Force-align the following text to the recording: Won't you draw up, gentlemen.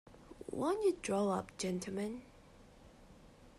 Won't 0.49 0.83
you 0.83 0.97
draw 1.03 1.29
up, 1.29 1.55
gentlemen. 1.59 2.23